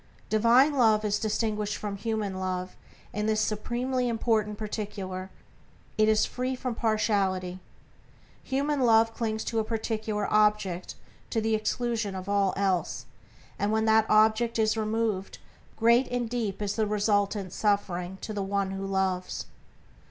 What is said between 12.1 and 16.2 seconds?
of all else, and when that object is removed, great